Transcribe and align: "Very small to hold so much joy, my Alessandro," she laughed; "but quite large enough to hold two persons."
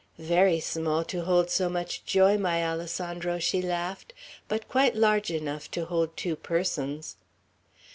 "Very 0.17 0.59
small 0.59 1.03
to 1.03 1.25
hold 1.25 1.51
so 1.51 1.69
much 1.69 2.03
joy, 2.05 2.35
my 2.35 2.65
Alessandro," 2.67 3.37
she 3.37 3.61
laughed; 3.61 4.13
"but 4.47 4.67
quite 4.67 4.95
large 4.95 5.29
enough 5.29 5.69
to 5.69 5.85
hold 5.85 6.17
two 6.17 6.35
persons." 6.35 7.17